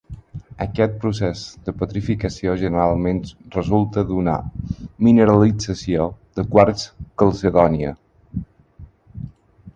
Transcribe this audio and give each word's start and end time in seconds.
Aquest 0.63 0.93
procés 1.01 1.41
de 1.67 1.73
petrificació 1.81 2.55
generalment 2.63 3.19
resulta 3.57 4.05
d'una 4.13 4.35
mineralització 5.09 6.09
de 6.41 6.47
quars 6.57 6.89
calcedònia. 7.23 7.95